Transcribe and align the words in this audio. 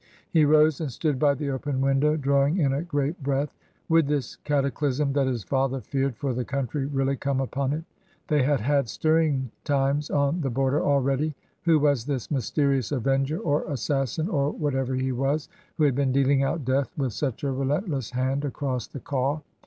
He 0.31 0.45
rose 0.45 0.81
and 0.81 0.91
stood 0.91 1.19
by 1.19 1.35
the 1.35 1.51
open 1.51 1.79
window, 1.79 2.17
drawing 2.17 2.57
in 2.57 2.73
a 2.73 2.81
great 2.81 3.21
breath. 3.21 3.53
Would 3.87 4.07
this 4.07 4.37
cataclysm 4.37 5.13
that 5.13 5.27
his 5.27 5.43
father 5.43 5.79
feared 5.79 6.15
for 6.15 6.33
the 6.33 6.43
country 6.43 6.87
really 6.87 7.15
come 7.15 7.39
upon 7.39 7.71
it? 7.71 7.83
They 8.27 8.41
had 8.41 8.61
had 8.61 8.89
stirring 8.89 9.51
times 9.63 10.09
on 10.09 10.41
the 10.41 10.49
border 10.49 10.81
already. 10.83 11.35
Who 11.65 11.77
was 11.77 12.03
this 12.07 12.31
mysterious 12.31 12.91
avenger 12.91 13.37
or 13.39 13.71
assassin, 13.71 14.27
or 14.27 14.49
whatever 14.49 14.95
he 14.95 15.11
was, 15.11 15.49
who 15.77 15.83
had 15.83 15.93
been 15.93 16.11
dealing 16.11 16.41
out 16.41 16.65
death 16.65 16.91
with 16.97 17.13
such 17.13 17.43
a 17.43 17.51
relentless 17.51 18.09
hand 18.09 18.43
across 18.43 18.87
the 18.87 19.01
Kaw 19.01 19.41